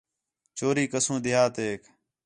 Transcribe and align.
چوری 0.57 0.85
کسوں 0.91 1.17
دیہاتیک 1.23 1.81